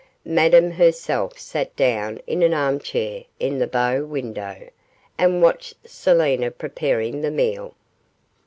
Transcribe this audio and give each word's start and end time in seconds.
Madame 0.25 0.71
herself 0.71 1.37
sat 1.37 1.75
down 1.75 2.19
in 2.25 2.41
an 2.41 2.55
arm 2.55 2.79
chair 2.79 3.23
in 3.39 3.59
the 3.59 3.67
bow 3.67 4.03
window, 4.03 4.67
and 5.15 5.43
watched 5.43 5.75
Selina 5.85 6.49
preparing 6.49 7.21
the 7.21 7.29
meal. 7.29 7.75